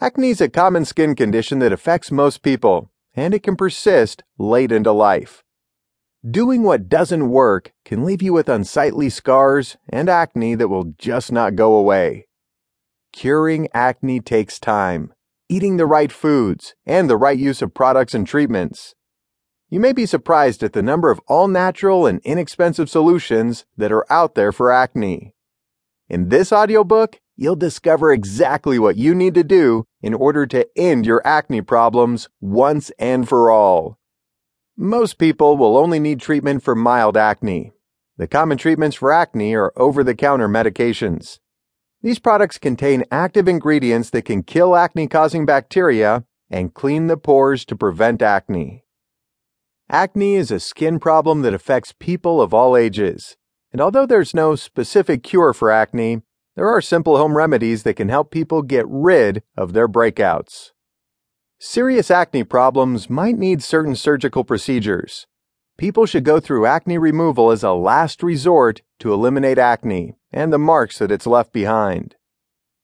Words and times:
Acne 0.00 0.30
is 0.30 0.40
a 0.40 0.48
common 0.48 0.84
skin 0.84 1.16
condition 1.16 1.58
that 1.58 1.72
affects 1.72 2.12
most 2.12 2.42
people, 2.42 2.88
and 3.16 3.34
it 3.34 3.42
can 3.42 3.56
persist 3.56 4.22
late 4.38 4.70
into 4.70 4.92
life. 4.92 5.42
Doing 6.28 6.62
what 6.62 6.88
doesn't 6.88 7.30
work 7.30 7.72
can 7.84 8.04
leave 8.04 8.22
you 8.22 8.32
with 8.32 8.48
unsightly 8.48 9.10
scars 9.10 9.76
and 9.88 10.08
acne 10.08 10.54
that 10.54 10.68
will 10.68 10.94
just 10.98 11.32
not 11.32 11.56
go 11.56 11.74
away. 11.74 12.28
Curing 13.12 13.66
acne 13.74 14.20
takes 14.20 14.60
time, 14.60 15.12
eating 15.48 15.78
the 15.78 15.86
right 15.86 16.12
foods, 16.12 16.76
and 16.86 17.10
the 17.10 17.16
right 17.16 17.38
use 17.38 17.60
of 17.60 17.74
products 17.74 18.14
and 18.14 18.24
treatments. 18.24 18.94
You 19.68 19.80
may 19.80 19.92
be 19.92 20.06
surprised 20.06 20.62
at 20.62 20.74
the 20.74 20.82
number 20.82 21.10
of 21.10 21.20
all 21.26 21.48
natural 21.48 22.06
and 22.06 22.20
inexpensive 22.20 22.88
solutions 22.88 23.64
that 23.76 23.90
are 23.90 24.06
out 24.12 24.36
there 24.36 24.52
for 24.52 24.70
acne. 24.70 25.34
In 26.08 26.28
this 26.28 26.52
audiobook, 26.52 27.20
you'll 27.40 27.54
discover 27.54 28.12
exactly 28.12 28.80
what 28.80 28.96
you 28.96 29.14
need 29.14 29.32
to 29.32 29.44
do 29.44 29.86
in 30.02 30.12
order 30.12 30.44
to 30.44 30.66
end 30.76 31.06
your 31.06 31.24
acne 31.24 31.62
problems 31.62 32.28
once 32.40 32.90
and 32.98 33.28
for 33.28 33.48
all. 33.48 33.96
Most 34.76 35.18
people 35.18 35.56
will 35.56 35.78
only 35.78 36.00
need 36.00 36.20
treatment 36.20 36.64
for 36.64 36.74
mild 36.74 37.16
acne. 37.16 37.72
The 38.16 38.26
common 38.26 38.58
treatments 38.58 38.96
for 38.96 39.12
acne 39.12 39.54
are 39.54 39.72
over 39.76 40.02
the 40.02 40.16
counter 40.16 40.48
medications. 40.48 41.38
These 42.02 42.18
products 42.18 42.58
contain 42.58 43.04
active 43.12 43.46
ingredients 43.46 44.10
that 44.10 44.22
can 44.22 44.42
kill 44.42 44.74
acne 44.74 45.06
causing 45.06 45.46
bacteria 45.46 46.24
and 46.50 46.74
clean 46.74 47.06
the 47.06 47.16
pores 47.16 47.64
to 47.66 47.76
prevent 47.76 48.20
acne. 48.20 48.84
Acne 49.88 50.34
is 50.34 50.50
a 50.50 50.58
skin 50.58 50.98
problem 50.98 51.42
that 51.42 51.54
affects 51.54 51.94
people 51.96 52.40
of 52.40 52.52
all 52.52 52.76
ages. 52.76 53.36
And 53.70 53.80
although 53.80 54.06
there's 54.06 54.34
no 54.34 54.56
specific 54.56 55.22
cure 55.22 55.52
for 55.52 55.70
acne, 55.70 56.22
there 56.58 56.68
are 56.68 56.82
simple 56.82 57.16
home 57.16 57.36
remedies 57.36 57.84
that 57.84 57.94
can 57.94 58.08
help 58.08 58.32
people 58.32 58.62
get 58.62 58.84
rid 58.88 59.44
of 59.56 59.74
their 59.74 59.86
breakouts. 59.86 60.72
Serious 61.60 62.10
acne 62.10 62.42
problems 62.42 63.08
might 63.08 63.38
need 63.38 63.62
certain 63.62 63.94
surgical 63.94 64.42
procedures. 64.42 65.28
People 65.76 66.04
should 66.04 66.24
go 66.24 66.40
through 66.40 66.66
acne 66.66 66.98
removal 66.98 67.52
as 67.52 67.62
a 67.62 67.70
last 67.70 68.24
resort 68.24 68.82
to 68.98 69.12
eliminate 69.12 69.56
acne 69.56 70.16
and 70.32 70.52
the 70.52 70.58
marks 70.58 70.98
that 70.98 71.12
it's 71.12 71.28
left 71.28 71.52
behind. 71.52 72.16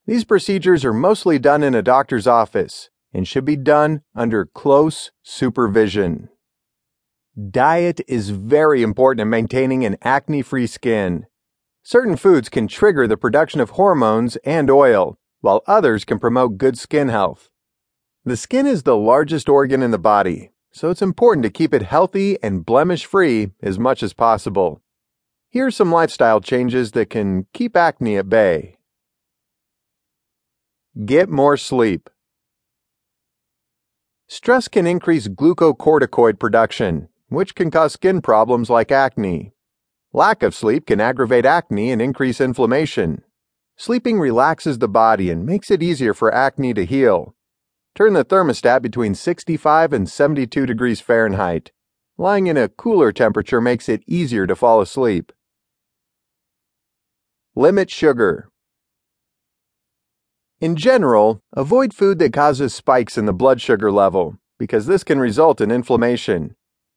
These 0.07 0.25
procedures 0.25 0.85
are 0.85 0.93
mostly 0.93 1.41
done 1.41 1.65
in 1.65 1.75
a 1.75 1.83
doctor's 1.83 2.29
office 2.29 2.91
and 3.13 3.27
should 3.27 3.45
be 3.45 3.57
done 3.57 4.03
under 4.15 4.47
close 4.47 5.11
supervision. 5.25 6.29
Diet 7.51 8.01
is 8.07 8.31
very 8.31 8.85
important 8.85 9.23
in 9.23 9.31
maintaining 9.31 9.85
an 9.85 9.97
acne 10.01 10.43
free 10.43 10.69
skin. 10.69 11.27
Certain 11.87 12.17
foods 12.17 12.49
can 12.49 12.67
trigger 12.67 13.07
the 13.07 13.15
production 13.15 13.61
of 13.61 13.71
hormones 13.71 14.37
and 14.37 14.71
oil, 14.71 15.19
while 15.43 15.63
others 15.67 16.07
can 16.07 16.19
promote 16.19 16.57
good 16.57 16.79
skin 16.79 17.11
health. 17.11 17.51
The 18.25 18.39
skin 18.39 18.67
is 18.67 18.85
the 18.85 18.97
largest 18.97 19.51
organ 19.51 19.83
in 19.83 19.91
the 19.91 19.99
body, 19.99 20.53
so 20.73 20.89
it's 20.89 21.03
important 21.03 21.43
to 21.43 21.51
keep 21.51 21.75
it 21.75 21.83
healthy 21.83 22.39
and 22.43 22.65
blemish 22.65 23.05
free 23.05 23.51
as 23.61 23.79
much 23.79 24.03
as 24.03 24.15
possible. 24.15 24.81
Here 25.51 25.67
are 25.67 25.71
some 25.71 25.93
lifestyle 25.93 26.41
changes 26.41 26.93
that 26.93 27.11
can 27.11 27.49
keep 27.53 27.77
acne 27.77 28.17
at 28.17 28.31
bay. 28.31 28.79
Get 31.05 31.29
more 31.29 31.59
sleep. 31.59 32.09
Stress 34.27 34.69
can 34.69 34.87
increase 34.87 35.29
glucocorticoid 35.29 36.39
production, 36.39 37.09
which 37.29 37.55
can 37.55 37.71
cause 37.71 37.93
skin 37.93 38.23
problems 38.23 38.71
like 38.71 38.91
acne. 38.91 39.54
Lack 40.17 40.45
of 40.45 40.55
sleep 40.55 40.87
can 40.87 41.01
aggravate 41.01 41.45
acne 41.45 41.91
and 41.91 42.01
increase 42.01 42.41
inflammation. 42.41 43.25
Sleeping 43.77 44.20
relaxes 44.20 44.79
the 44.79 44.87
body 44.87 45.29
and 45.29 45.45
makes 45.45 45.73
it 45.73 45.83
easier 45.83 46.15
for 46.15 46.33
acne 46.33 46.73
to 46.75 46.84
heal. 46.84 47.34
Turn 47.97 48.12
the 48.12 48.25
thermostat 48.25 48.81
between 48.81 49.17
65 49.17 49.92
and 49.92 50.09
72 50.09 50.67
degrees 50.67 51.01
Fahrenheit. 51.01 51.73
Lying 52.17 52.47
in 52.47 52.57
a 52.57 52.69
cooler 52.69 53.11
temperature 53.11 53.61
makes 53.61 53.89
it 53.89 54.05
easier 54.07 54.47
to 54.47 54.55
fall 54.55 54.80
asleep. 54.80 55.33
Limit 57.57 57.91
sugar. 57.91 58.51
In 60.61 60.77
general, 60.77 61.42
avoid 61.52 61.92
food 61.92 62.20
that 62.20 62.33
causes 62.33 62.73
spikes 62.73 63.19
in 63.19 63.27
the 63.27 63.33
blood 63.33 63.61
sugar 63.61 63.91
level 63.91 64.36
because 64.61 64.86
this 64.86 65.02
can 65.02 65.19
result 65.19 65.61
in 65.61 65.73
inflammation. 65.73 66.55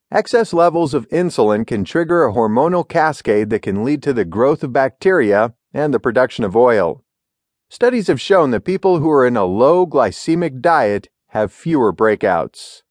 Excess 0.10 0.54
levels 0.54 0.94
of 0.94 1.06
insulin 1.10 1.68
can 1.68 1.84
trigger 1.84 2.24
a 2.24 2.34
hormonal 2.34 2.88
cascade 2.88 3.50
that 3.50 3.62
can 3.62 3.84
lead 3.84 4.02
to 4.02 4.14
the 4.14 4.24
growth 4.24 4.64
of 4.64 4.72
bacteria 4.72 5.54
and 5.74 5.94
the 5.94 6.00
production 6.00 6.46
of 6.46 6.56
oil. 6.56 7.04
Studies 7.70 8.08
have 8.08 8.22
shown 8.22 8.52
that 8.52 8.62
people 8.62 9.00
who 9.00 9.12
are 9.12 9.28
in 9.28 9.36
a 9.36 9.44
low 9.44 9.86
glycemic 9.86 10.62
diet 10.62 11.10
have 11.32 11.52
fewer 11.52 11.92
breakouts. 11.92 12.84